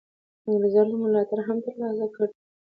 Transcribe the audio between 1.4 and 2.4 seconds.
هم تر لاسه کړي.